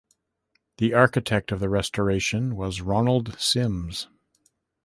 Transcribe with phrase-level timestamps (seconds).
[0.77, 4.07] The architect of the restoration was Ronald Sims.